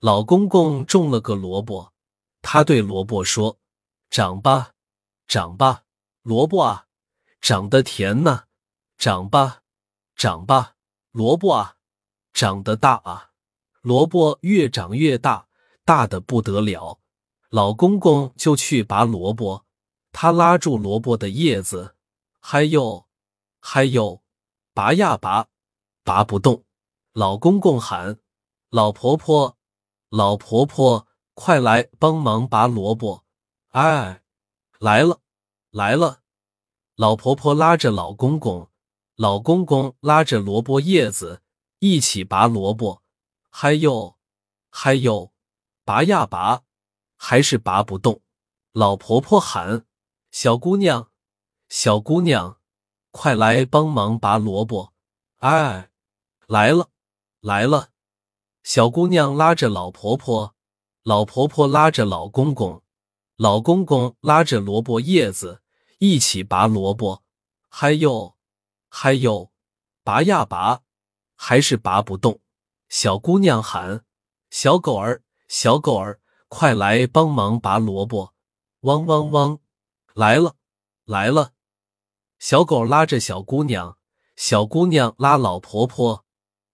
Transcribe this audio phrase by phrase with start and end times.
[0.00, 1.92] 老公公种了个萝卜，
[2.40, 3.58] 他对萝卜说
[4.08, 4.70] ：“长吧，
[5.26, 5.82] 长吧，
[6.22, 6.86] 萝卜啊，
[7.40, 8.44] 长得甜呢；
[8.96, 9.62] 长吧，
[10.14, 10.76] 长吧，
[11.10, 11.78] 萝卜啊，
[12.32, 13.30] 长得大啊。
[13.80, 15.48] 萝卜越长越大，
[15.84, 17.00] 大的不得了。
[17.50, 19.64] 老公公就去拔萝卜，
[20.12, 21.96] 他拉住萝卜的叶子，
[22.38, 23.08] 还有，
[23.58, 24.22] 还有，
[24.72, 25.48] 拔呀拔，
[26.04, 26.64] 拔不动。
[27.14, 28.20] 老公公喊：
[28.70, 29.56] 老婆婆。”
[30.10, 33.24] 老婆婆，快来帮忙拔萝卜！
[33.68, 34.22] 哎，
[34.78, 35.20] 来了，
[35.70, 36.22] 来了！
[36.96, 38.70] 老婆婆拉着老公公，
[39.16, 41.42] 老公公拉着萝卜叶子
[41.80, 43.02] 一起拔萝卜。
[43.50, 44.16] 还有，
[44.70, 45.32] 还有，
[45.84, 46.62] 拔呀拔，
[47.16, 48.22] 还是拔不动。
[48.72, 49.84] 老婆婆喊
[50.32, 51.10] ：“小姑娘，
[51.68, 52.58] 小姑娘，
[53.10, 54.94] 快来帮忙拔萝卜！”
[55.38, 55.90] 哎，
[56.46, 56.88] 来了，
[57.40, 57.90] 来了！
[58.68, 60.54] 小姑娘拉着老婆婆，
[61.02, 62.82] 老婆婆拉着老公公，
[63.34, 65.62] 老公公拉着萝卜叶子
[66.00, 67.24] 一起拔萝卜。
[67.70, 68.36] 还有，
[68.90, 69.50] 还有，
[70.04, 70.82] 拔呀拔，
[71.34, 72.42] 还是拔不动。
[72.90, 74.04] 小姑娘喊
[74.52, 78.34] ：“小狗儿，小狗儿，快来帮忙拔萝卜！”
[78.84, 79.60] 汪汪汪，
[80.12, 80.56] 来了，
[81.06, 81.52] 来了！
[82.38, 83.96] 小狗拉着小姑娘，
[84.36, 86.26] 小姑娘拉老婆婆。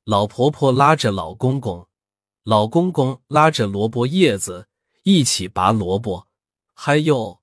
[0.05, 1.89] 老婆婆拉着老公公，
[2.43, 4.69] 老公公拉着萝卜叶子
[5.03, 6.29] 一起拔萝卜。
[6.75, 7.41] 还有，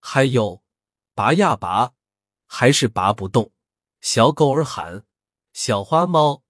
[0.00, 0.60] 还有，
[1.14, 1.92] 拔呀拔，
[2.46, 3.52] 还是拔不动。
[4.00, 5.04] 小狗儿喊
[5.54, 6.42] ：“小花猫，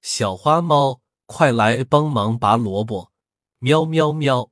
[0.00, 3.12] 小花猫，快来帮忙拔萝卜！”
[3.60, 4.50] 喵喵喵，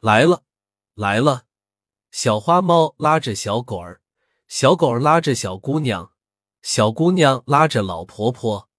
[0.00, 0.42] 来了，
[0.94, 1.44] 来了！
[2.10, 4.02] 小花猫拉着小狗儿，
[4.48, 6.10] 小狗儿拉着小姑娘，
[6.62, 8.69] 小姑娘拉着老婆婆。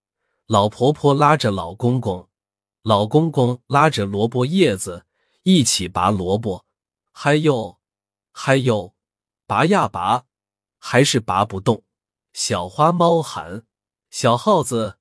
[0.52, 2.27] 老婆婆拉着老公公，
[2.81, 5.05] 老公公拉着萝卜叶子
[5.44, 6.66] 一起拔萝卜。
[7.13, 7.80] 还有，
[8.33, 8.94] 还有，
[9.47, 10.25] 拔呀拔，
[10.77, 11.85] 还是拔不动。
[12.33, 13.66] 小花猫喊
[14.11, 14.97] ：“小耗子，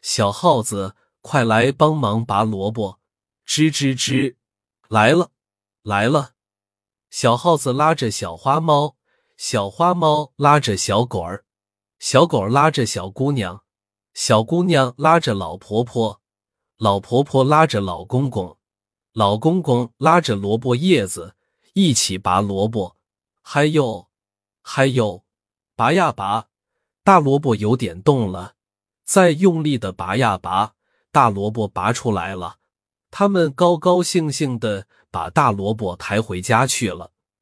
[0.00, 2.98] 小耗子，快来帮忙拔萝卜！”
[3.46, 4.36] 吱吱吱，
[4.88, 5.32] 来了，
[5.82, 6.30] 来了。
[7.10, 8.96] 小耗子拉着小花猫，
[9.36, 11.44] 小花猫拉着小狗儿，
[11.98, 13.63] 小狗儿拉着小姑娘。
[14.14, 16.20] 小姑娘拉着老婆婆，
[16.78, 18.56] 老婆婆拉着老公公，
[19.12, 21.34] 老公公拉着萝卜叶子
[21.72, 22.96] 一起拔萝卜。
[23.42, 24.08] 还有，
[24.62, 25.24] 还有，
[25.74, 26.46] 拔呀拔，
[27.02, 28.54] 大萝卜有点动了，
[29.04, 30.74] 再用力的拔呀拔，
[31.10, 32.58] 大萝卜拔出来了。
[33.10, 37.10] 他们高高兴兴的把大萝卜抬回家去了。